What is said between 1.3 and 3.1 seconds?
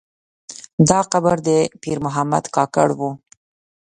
د پیر محمد کاکړ و.